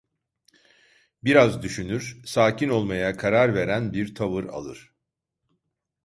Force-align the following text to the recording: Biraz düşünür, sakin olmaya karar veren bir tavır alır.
Biraz 1.23 1.61
düşünür, 1.63 2.21
sakin 2.25 2.69
olmaya 2.69 3.17
karar 3.17 3.55
veren 3.55 3.93
bir 3.93 4.15
tavır 4.15 4.43
alır. 4.45 4.93